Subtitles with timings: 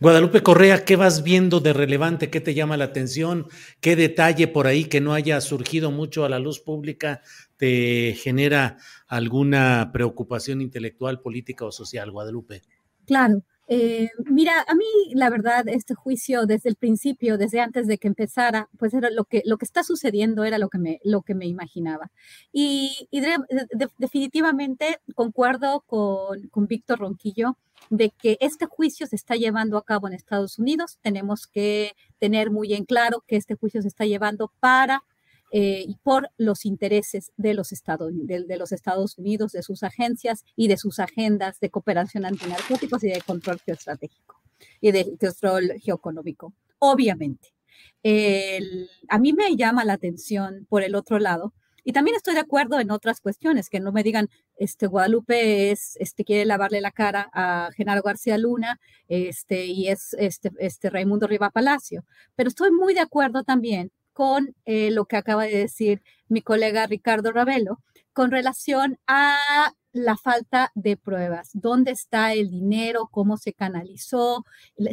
[0.00, 2.30] Guadalupe Correa, ¿qué vas viendo de relevante?
[2.30, 3.46] ¿Qué te llama la atención?
[3.80, 7.20] ¿Qué detalle por ahí que no haya surgido mucho a la luz pública
[7.58, 12.62] te genera alguna preocupación intelectual, política o social, Guadalupe?
[13.06, 13.42] Claro.
[13.72, 14.84] Eh, mira, a mí
[15.14, 19.24] la verdad, este juicio desde el principio, desde antes de que empezara, pues era lo
[19.26, 22.10] que, lo que está sucediendo, era lo que me, lo que me imaginaba.
[22.52, 23.36] Y, y de-
[23.70, 29.84] de- definitivamente concuerdo con, con Víctor Ronquillo de que este juicio se está llevando a
[29.84, 30.98] cabo en Estados Unidos.
[31.02, 35.02] Tenemos que tener muy en claro que este juicio se está llevando para
[35.52, 39.82] eh, y por los intereses de los, Estados, de, de los Estados Unidos, de sus
[39.82, 44.40] agencias y de sus agendas de cooperación antinarcóticos y de control geoestratégico
[44.80, 46.52] y de control geoeconómico.
[46.78, 47.48] Obviamente.
[48.02, 52.40] El- a mí me llama la atención por el otro lado, y también estoy de
[52.40, 54.28] acuerdo en otras cuestiones, que no me digan,
[54.60, 58.78] este, Guadalupe es, este, quiere lavarle la cara a Genaro García Luna,
[59.08, 62.04] este, y es este, este Raimundo Riva Palacio.
[62.36, 66.86] Pero estoy muy de acuerdo también con eh, lo que acaba de decir mi colega
[66.86, 67.80] Ricardo Ravelo
[68.12, 74.44] con relación a la falta de pruebas, dónde está el dinero, cómo se canalizó,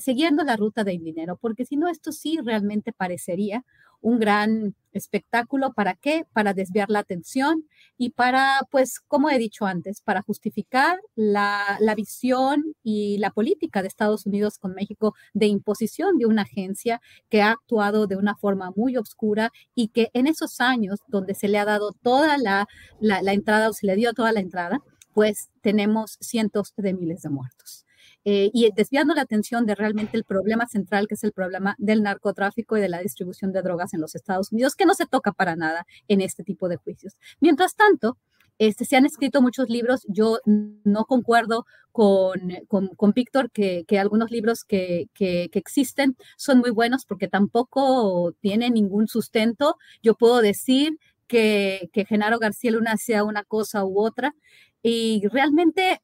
[0.00, 3.64] siguiendo la ruta del dinero, porque si no, esto sí realmente parecería
[4.06, 5.72] un gran espectáculo.
[5.72, 6.26] ¿Para qué?
[6.32, 7.64] Para desviar la atención
[7.98, 13.82] y para, pues, como he dicho antes, para justificar la, la visión y la política
[13.82, 18.36] de Estados Unidos con México de imposición de una agencia que ha actuado de una
[18.36, 22.68] forma muy oscura y que en esos años donde se le ha dado toda la,
[23.00, 24.78] la, la entrada o se le dio toda la entrada,
[25.14, 27.85] pues tenemos cientos de miles de muertos.
[28.28, 32.02] Eh, y desviando la atención de realmente el problema central, que es el problema del
[32.02, 35.30] narcotráfico y de la distribución de drogas en los Estados Unidos, que no se toca
[35.30, 37.16] para nada en este tipo de juicios.
[37.38, 38.18] Mientras tanto,
[38.58, 44.32] este, se han escrito muchos libros, yo no concuerdo con, con, con Víctor que, algunos
[44.32, 49.76] libros que, que, existen son muy buenos porque tampoco tienen ningún sustento.
[50.02, 50.98] Yo puedo decir
[51.28, 54.34] que, que Genaro García Luna sea una cosa u otra
[54.82, 56.00] y realmente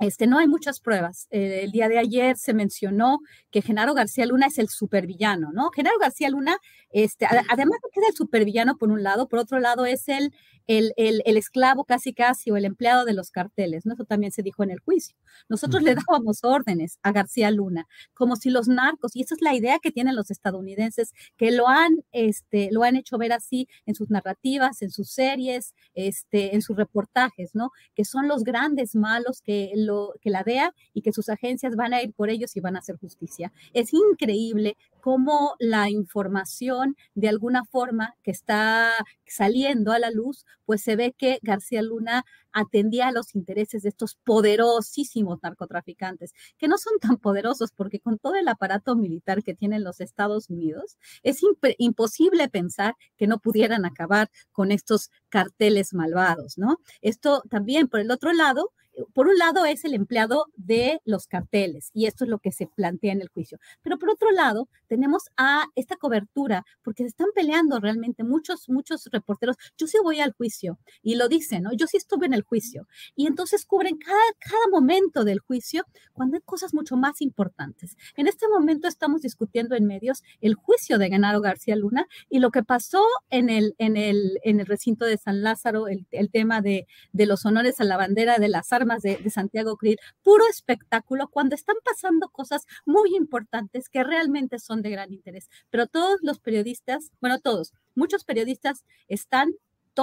[0.00, 1.28] este, no hay muchas pruebas.
[1.30, 5.70] Eh, el día de ayer se mencionó que Genaro García Luna es el supervillano, ¿no?
[5.70, 6.58] Genaro García Luna,
[6.90, 10.32] este, además de que es el supervillano por un lado, por otro lado es el,
[10.66, 13.94] el, el, el, esclavo casi casi o el empleado de los carteles, ¿no?
[13.94, 15.16] Eso también se dijo en el juicio.
[15.48, 15.88] Nosotros uh -huh.
[15.88, 19.78] le dábamos órdenes a García Luna, como si los narcos, y esa es la idea
[19.78, 24.10] que tienen los estadounidenses, que lo han, este, lo han hecho ver así en sus
[24.10, 27.70] narrativas, en sus series, este, en sus reportajes, ¿no?
[27.94, 29.72] Que son los grandes malos que,
[30.20, 32.80] que la DEA y que sus agencias van a ir por ellos y van a
[32.80, 33.52] hacer justicia.
[33.72, 38.90] Es increíble cómo la información de alguna forma que está
[39.26, 43.88] saliendo a la luz, pues se ve que García Luna atendía a los intereses de
[43.90, 49.54] estos poderosísimos narcotraficantes, que no son tan poderosos porque con todo el aparato militar que
[49.54, 55.92] tienen los Estados Unidos, es imp imposible pensar que no pudieran acabar con estos carteles
[55.94, 56.78] malvados, ¿no?
[57.02, 58.72] Esto también, por el otro lado,
[59.12, 62.66] por un lado es el empleado de los carteles y esto es lo que se
[62.66, 63.58] plantea en el juicio.
[63.82, 69.08] Pero por otro lado tenemos a esta cobertura porque se están peleando realmente muchos, muchos
[69.10, 69.56] reporteros.
[69.76, 71.72] Yo sí voy al juicio y lo dicen, ¿no?
[71.72, 72.86] Yo sí estuve en el juicio
[73.16, 77.96] y entonces cubren cada, cada momento del juicio cuando hay cosas mucho más importantes.
[78.16, 82.50] En este momento estamos discutiendo en medios el juicio de Genaro García Luna y lo
[82.50, 86.60] que pasó en el, en el, en el recinto de San Lázaro, el, el tema
[86.60, 90.44] de, de los honores a la bandera de las armas armas de, Santiago Krill, puro
[90.48, 95.48] espectáculo cuando están pasando cosas muy importantes que realmente son de gran interés.
[95.70, 99.52] Pero todos los periodistas, bueno, todos, muchos periodistas están,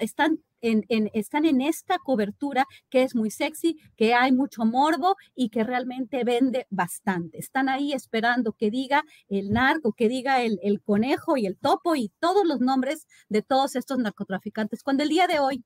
[0.00, 5.50] están en, están en esta cobertura que es muy sexy, que hay mucho morbo y
[5.50, 7.38] que realmente vende bastante.
[7.38, 11.96] Están ahí esperando que diga el narco, que diga el, el conejo y el topo
[11.96, 14.82] y todos los nombres de todos estos narcotraficantes.
[14.82, 15.64] Cuando el día de hoy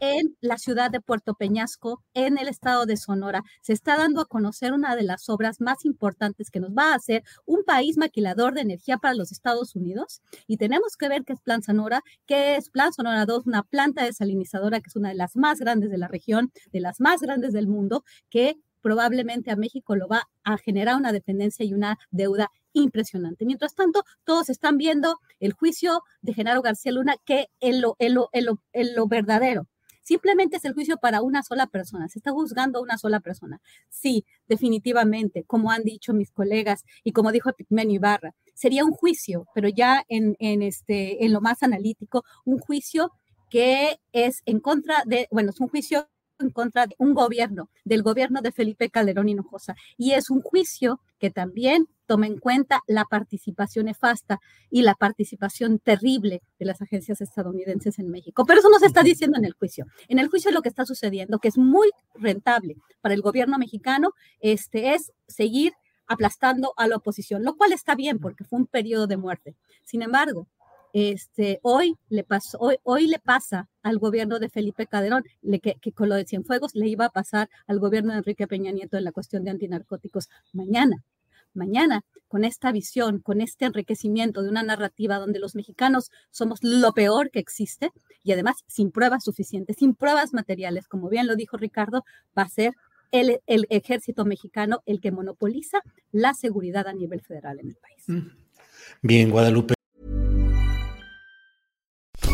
[0.00, 3.42] en la ciudad de Puerto Peñasco, en el estado de Sonora.
[3.62, 6.96] Se está dando a conocer una de las obras más importantes que nos va a
[6.96, 10.22] hacer un país maquilador de energía para los Estados Unidos.
[10.46, 14.04] Y tenemos que ver qué es Plan Sonora, qué es Plan Sonora 2, una planta
[14.04, 17.52] desalinizadora que es una de las más grandes de la región, de las más grandes
[17.52, 22.48] del mundo, que probablemente a México lo va a generar una dependencia y una deuda
[22.72, 23.44] impresionante.
[23.44, 28.28] Mientras tanto, todos están viendo el juicio de Genaro García Luna, que en lo, lo,
[28.32, 29.66] en lo, verdadero.
[30.02, 33.60] Simplemente es el juicio para una sola persona, se está juzgando a una sola persona.
[33.88, 39.46] Sí, definitivamente, como han dicho mis colegas y como dijo Pigmenio Ibarra, sería un juicio,
[39.54, 43.12] pero ya en, en, este, en lo más analítico, un juicio
[43.50, 46.08] que es en contra de, bueno, es un juicio
[46.40, 49.76] en contra de un gobierno, del gobierno de Felipe Calderón Hinojosa.
[49.96, 55.78] Y es un juicio que también toma en cuenta la participación nefasta y la participación
[55.78, 58.44] terrible de las agencias estadounidenses en México.
[58.44, 59.86] Pero eso no se está diciendo en el juicio.
[60.08, 64.10] En el juicio lo que está sucediendo, que es muy rentable para el gobierno mexicano,
[64.40, 65.72] este, es seguir
[66.08, 69.54] aplastando a la oposición, lo cual está bien porque fue un periodo de muerte.
[69.84, 70.48] Sin embargo,
[70.92, 75.76] este, hoy, le pasó, hoy, hoy le pasa al gobierno de Felipe Calderón, le, que,
[75.92, 79.04] con lo de Cienfuegos le iba a pasar al gobierno de Enrique Peña Nieto en
[79.04, 81.04] la cuestión de antinarcóticos mañana.
[81.54, 86.92] Mañana, con esta visión, con este enriquecimiento de una narrativa donde los mexicanos somos lo
[86.92, 87.90] peor que existe
[88.22, 92.04] y además sin pruebas suficientes, sin pruebas materiales, como bien lo dijo Ricardo,
[92.38, 92.74] va a ser
[93.10, 95.80] el, el ejército mexicano el que monopoliza
[96.12, 98.04] la seguridad a nivel federal en el país.
[98.06, 98.30] Mm.
[99.02, 99.74] Bien, Guadalupe.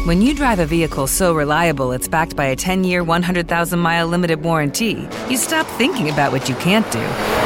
[0.05, 5.09] When you drive a vehicle so reliable it's backed by a 10-year, 100,000-mile limited warranty,
[5.29, 7.46] you stop thinking about what you can't do